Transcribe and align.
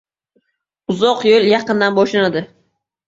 •Uzoq 0.93 1.21
yo‘l 1.27 1.45
yaqindan 1.51 1.99
boshlanadi. 2.01 2.43